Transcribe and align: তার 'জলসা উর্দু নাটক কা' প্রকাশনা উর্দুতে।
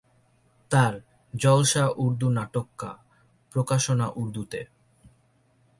তার 0.71 0.93
'জলসা 1.33 1.85
উর্দু 1.97 2.27
নাটক 2.29 2.67
কা' 2.77 3.01
প্রকাশনা 3.51 4.07
উর্দুতে। 4.15 4.61